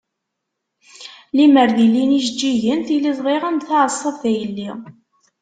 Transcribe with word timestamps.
Limer 1.35 1.69
di 1.77 1.85
llin 1.93 2.11
yijeǧǧigen 2.15 2.81
tili 2.87 3.11
ẓdiɣ-am-d 3.17 3.63
taɛeṣṣabt 3.67 4.23
a 4.29 4.31
yelli. 4.37 4.69